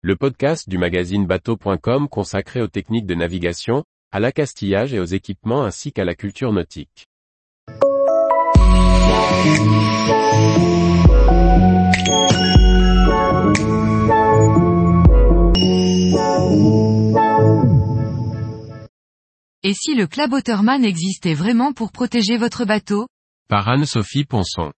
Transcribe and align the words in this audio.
le 0.00 0.14
podcast 0.14 0.68
du 0.68 0.78
magazine 0.78 1.26
bateau.com 1.26 2.08
consacré 2.08 2.62
aux 2.62 2.68
techniques 2.68 3.06
de 3.06 3.16
navigation, 3.16 3.82
à 4.12 4.20
l'accastillage 4.20 4.94
et 4.94 5.00
aux 5.00 5.04
équipements 5.04 5.64
ainsi 5.64 5.92
qu'à 5.92 6.04
la 6.04 6.14
culture 6.14 6.52
nautique. 6.52 7.08
Et 19.64 19.74
si 19.74 19.96
le 19.96 20.06
Club 20.06 20.32
existait 20.84 21.34
vraiment 21.34 21.72
pour 21.72 21.90
protéger 21.90 22.36
votre 22.36 22.64
bateau? 22.64 23.08
Par 23.48 23.68
Anne-Sophie 23.68 24.24
Ponson. 24.24 24.72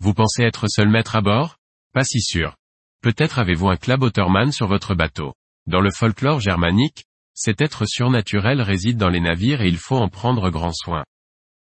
Vous 0.00 0.12
pensez 0.12 0.42
être 0.42 0.66
seul 0.68 0.90
maître 0.90 1.16
à 1.16 1.22
bord? 1.22 1.56
Pas 1.94 2.04
si 2.04 2.20
sûr. 2.20 2.58
Peut-être 3.00 3.38
avez-vous 3.38 3.68
un 3.68 3.76
Club 3.76 4.10
sur 4.50 4.66
votre 4.66 4.94
bateau. 4.94 5.34
Dans 5.66 5.80
le 5.80 5.90
folklore 5.90 6.40
germanique, 6.40 7.04
cet 7.34 7.60
être 7.60 7.86
surnaturel 7.86 8.60
réside 8.60 8.96
dans 8.96 9.08
les 9.08 9.20
navires 9.20 9.62
et 9.62 9.68
il 9.68 9.78
faut 9.78 9.96
en 9.96 10.08
prendre 10.08 10.50
grand 10.50 10.72
soin. 10.72 11.04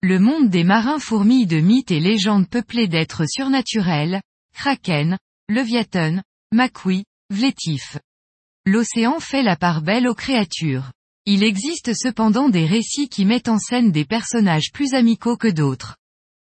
Le 0.01 0.19
monde 0.19 0.49
des 0.49 0.65
marins 0.65 0.99
fourmille 0.99 1.47
de 1.47 1.61
mythes 1.61 1.91
et 1.91 2.01
légendes 2.01 2.49
peuplées 2.49 2.89
d'êtres 2.89 3.25
surnaturels, 3.25 4.21
kraken, 4.53 5.17
leviathan, 5.47 6.21
makui, 6.51 7.05
vlétif. 7.29 7.97
L'océan 8.65 9.21
fait 9.21 9.43
la 9.43 9.55
part 9.55 9.81
belle 9.81 10.09
aux 10.09 10.15
créatures. 10.15 10.91
Il 11.25 11.43
existe 11.43 11.93
cependant 11.93 12.49
des 12.49 12.65
récits 12.65 13.07
qui 13.07 13.23
mettent 13.23 13.47
en 13.47 13.59
scène 13.59 13.93
des 13.93 14.03
personnages 14.03 14.71
plus 14.73 14.93
amicaux 14.93 15.37
que 15.37 15.47
d'autres. 15.47 15.95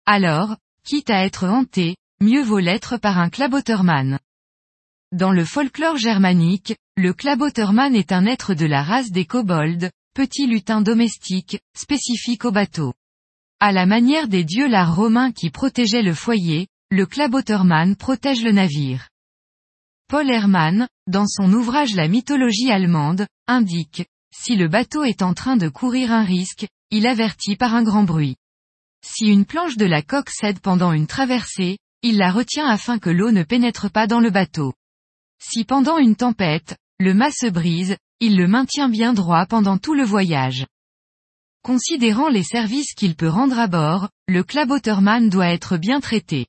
Alors, 0.05 0.57
quitte 0.83 1.09
à 1.09 1.23
être 1.23 1.45
hanté, 1.45 1.95
mieux 2.19 2.43
vaut 2.43 2.59
l'être 2.59 2.97
par 2.97 3.17
un 3.17 3.29
Klaboterman. 3.29 4.19
Dans 5.13 5.31
le 5.31 5.45
folklore 5.45 5.95
germanique, 5.95 6.75
le 6.97 7.13
Klaboterman 7.13 7.95
est 7.95 8.11
un 8.11 8.25
être 8.25 8.53
de 8.53 8.65
la 8.65 8.83
race 8.83 9.09
des 9.09 9.23
kobolds, 9.23 9.89
petits 10.13 10.47
lutins 10.47 10.81
domestiques, 10.81 11.61
spécifiques 11.77 12.43
au 12.43 12.51
bateau. 12.51 12.93
À 13.61 13.71
la 13.71 13.85
manière 13.85 14.27
des 14.27 14.43
dieux 14.43 14.67
l'art 14.67 14.93
romains 14.93 15.31
qui 15.31 15.49
protégeaient 15.49 16.01
le 16.01 16.13
foyer, 16.13 16.67
le 16.91 17.05
Klaboterman 17.05 17.95
protège 17.95 18.43
le 18.43 18.51
navire. 18.51 19.07
Paul 20.09 20.29
Hermann, 20.29 20.89
dans 21.07 21.25
son 21.25 21.53
ouvrage 21.53 21.95
La 21.95 22.09
mythologie 22.09 22.69
allemande, 22.69 23.27
indique, 23.47 24.05
si 24.35 24.57
le 24.57 24.67
bateau 24.67 25.05
est 25.05 25.21
en 25.21 25.33
train 25.33 25.55
de 25.55 25.69
courir 25.69 26.11
un 26.11 26.23
risque, 26.23 26.67
il 26.91 27.07
avertit 27.07 27.55
par 27.55 27.75
un 27.75 27.83
grand 27.83 28.03
bruit. 28.03 28.35
Si 29.05 29.27
une 29.27 29.45
planche 29.45 29.77
de 29.77 29.85
la 29.85 30.01
coque 30.01 30.31
cède 30.31 30.59
pendant 30.59 30.91
une 30.91 31.07
traversée, 31.07 31.77
il 32.01 32.17
la 32.17 32.29
retient 32.29 32.67
afin 32.67 32.99
que 32.99 33.09
l'eau 33.09 33.31
ne 33.31 33.43
pénètre 33.43 33.89
pas 33.89 34.05
dans 34.05 34.19
le 34.19 34.31
bateau. 34.31 34.73
Si 35.39 35.63
pendant 35.63 35.97
une 35.97 36.15
tempête, 36.15 36.77
le 36.99 37.13
mât 37.13 37.31
se 37.31 37.47
brise, 37.47 37.97
il 38.19 38.37
le 38.37 38.47
maintient 38.47 38.89
bien 38.89 39.13
droit 39.13 39.45
pendant 39.45 39.77
tout 39.77 39.93
le 39.93 40.03
voyage. 40.03 40.65
Considérant 41.63 42.29
les 42.29 42.43
services 42.43 42.93
qu'il 42.93 43.15
peut 43.15 43.29
rendre 43.29 43.59
à 43.59 43.67
bord, 43.67 44.09
le 44.27 44.43
Klaboterman 44.43 45.29
doit 45.29 45.49
être 45.49 45.77
bien 45.77 45.99
traité. 45.99 46.47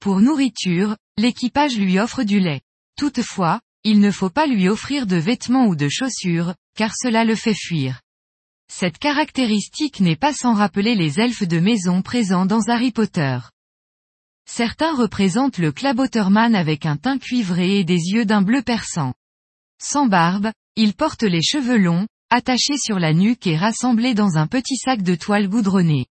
Pour 0.00 0.20
nourriture, 0.20 0.96
l'équipage 1.18 1.76
lui 1.78 1.98
offre 1.98 2.22
du 2.22 2.38
lait. 2.38 2.60
Toutefois, 2.96 3.60
il 3.84 4.00
ne 4.00 4.10
faut 4.10 4.30
pas 4.30 4.46
lui 4.46 4.68
offrir 4.68 5.06
de 5.06 5.16
vêtements 5.16 5.66
ou 5.66 5.74
de 5.74 5.88
chaussures, 5.88 6.54
car 6.76 6.92
cela 6.94 7.24
le 7.24 7.34
fait 7.34 7.54
fuir. 7.54 8.00
Cette 8.72 8.98
caractéristique 8.98 10.00
n'est 10.00 10.16
pas 10.16 10.32
sans 10.32 10.54
rappeler 10.54 10.94
les 10.94 11.20
elfes 11.20 11.46
de 11.46 11.58
maison 11.58 12.02
présents 12.02 12.46
dans 12.46 12.68
Harry 12.68 12.92
Potter. 12.92 13.38
Certains 14.54 14.94
représentent 14.94 15.56
le 15.56 15.72
Klaboterman 15.72 16.54
avec 16.54 16.84
un 16.84 16.98
teint 16.98 17.16
cuivré 17.16 17.78
et 17.78 17.84
des 17.84 18.10
yeux 18.12 18.26
d'un 18.26 18.42
bleu 18.42 18.60
perçant. 18.60 19.14
Sans 19.82 20.04
barbe, 20.04 20.52
il 20.76 20.92
porte 20.92 21.22
les 21.22 21.40
cheveux 21.40 21.78
longs, 21.78 22.06
attachés 22.28 22.76
sur 22.76 22.98
la 22.98 23.14
nuque 23.14 23.46
et 23.46 23.56
rassemblés 23.56 24.12
dans 24.12 24.36
un 24.36 24.46
petit 24.46 24.76
sac 24.76 25.00
de 25.00 25.14
toile 25.14 25.48
goudronnée. 25.48 26.04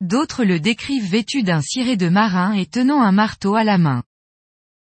D'autres 0.00 0.44
le 0.44 0.60
décrivent 0.60 1.10
vêtu 1.10 1.42
d'un 1.42 1.60
ciré 1.60 1.96
de 1.96 2.08
marin 2.08 2.52
et 2.52 2.66
tenant 2.66 3.02
un 3.02 3.10
marteau 3.10 3.56
à 3.56 3.64
la 3.64 3.78
main. 3.78 4.04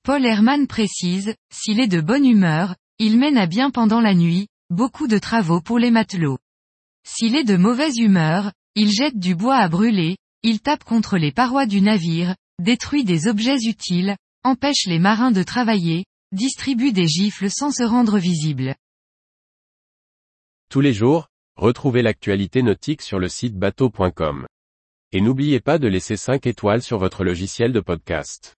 Paul 0.04 0.24
Herman 0.24 0.68
précise, 0.68 1.34
s'il 1.52 1.80
est 1.80 1.88
de 1.88 2.02
bonne 2.02 2.24
humeur, 2.24 2.76
il 3.00 3.18
mène 3.18 3.40
à 3.40 3.48
bien 3.48 3.72
pendant 3.72 4.00
la 4.00 4.14
nuit, 4.14 4.48
beaucoup 4.70 5.08
de 5.08 5.18
travaux 5.18 5.60
pour 5.60 5.80
les 5.80 5.90
matelots. 5.90 6.38
S'il 7.04 7.36
est 7.36 7.46
de 7.46 7.58
mauvaise 7.58 7.98
humeur, 7.98 8.52
il 8.76 8.92
jette 8.92 9.18
du 9.18 9.34
bois 9.34 9.58
à 9.58 9.70
brûler, 9.70 10.18
il 10.44 10.60
tape 10.60 10.84
contre 10.84 11.18
les 11.18 11.32
parois 11.32 11.66
du 11.66 11.82
navire, 11.82 12.36
détruit 12.60 13.04
des 13.04 13.28
objets 13.28 13.58
utiles, 13.66 14.16
empêche 14.44 14.86
les 14.86 15.00
marins 15.00 15.32
de 15.32 15.44
travailler, 15.44 16.06
distribue 16.32 16.92
des 16.92 17.08
gifles 17.08 17.50
sans 17.50 17.72
se 17.72 17.84
rendre 17.84 18.18
visible. 18.18 18.76
Tous 20.70 20.82
les 20.82 20.94
jours, 20.94 21.28
retrouvez 21.56 22.02
l'actualité 22.02 22.64
nautique 22.64 23.02
sur 23.02 23.20
le 23.20 23.30
site 23.30 23.56
bateau.com. 23.56 24.46
Et 25.12 25.22
n'oubliez 25.22 25.60
pas 25.60 25.78
de 25.78 25.88
laisser 25.88 26.18
5 26.18 26.46
étoiles 26.48 26.82
sur 26.82 26.98
votre 26.98 27.24
logiciel 27.24 27.72
de 27.72 27.80
podcast. 27.80 28.56